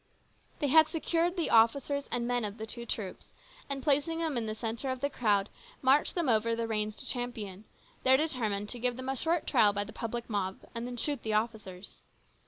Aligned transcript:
They 0.57 0.69
had 0.69 0.87
secured 0.87 1.37
the 1.37 1.51
officers 1.51 2.09
and 2.11 2.27
men 2.27 2.43
of 2.43 2.57
the 2.57 2.65
two 2.65 2.87
troops, 2.87 3.27
and, 3.69 3.83
placing 3.83 4.17
them 4.17 4.35
in 4.35 4.47
the 4.47 4.55
centre 4.55 4.89
of 4.89 4.99
the 4.99 5.11
crowd, 5.11 5.47
marched 5.83 6.15
them 6.15 6.27
over 6.27 6.55
the 6.55 6.65
range 6.65 6.95
to 6.95 7.05
Champion, 7.05 7.65
there 8.01 8.17
determined 8.17 8.67
to 8.69 8.79
give 8.79 8.97
them 8.97 9.09
a 9.09 9.15
short 9.15 9.45
trial 9.45 9.73
by 9.73 9.83
the 9.83 9.93
public 9.93 10.27
mob 10.27 10.61
and 10.73 10.87
then 10.87 10.97
shoot 10.97 11.21
the 11.21 11.33
officers. 11.33 12.01